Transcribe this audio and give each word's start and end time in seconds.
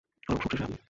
আর 0.09 0.35
সবশেষে 0.35 0.63
আমি। 0.63 0.77